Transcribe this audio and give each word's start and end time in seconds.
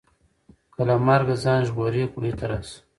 که 0.73 0.81
له 0.87 0.95
مرګه 1.07 1.35
ځان 1.43 1.59
ژغورې 1.67 2.03
کوهي 2.13 2.31
ته 2.39 2.45
راسه 2.49 2.77